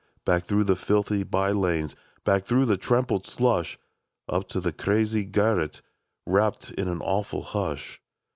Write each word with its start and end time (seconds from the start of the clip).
"Back, 0.25 0.45
through 0.45 0.63
the 0.63 0.75
filthy 0.75 1.21
by 1.21 1.51
lanes! 1.51 1.95
Back, 2.23 2.43
through 2.45 2.65
the 2.65 2.75
trampled 2.75 3.27
slush! 3.27 3.77
Up 4.27 4.47
to 4.49 4.59
the 4.59 4.73
crazy 4.73 5.23
garret. 5.23 5.83
Wrapped 6.25 6.71
in 6.71 6.87
an 6.87 7.01
awful 7.01 7.43
hush. 7.43 8.01